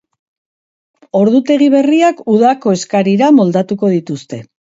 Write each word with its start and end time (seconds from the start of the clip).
Ordutegi 1.19 1.67
berriak 1.73 2.23
udako 2.37 2.75
eskarira 2.79 3.29
moldatuko 3.43 3.93
dituzte. 3.99 4.43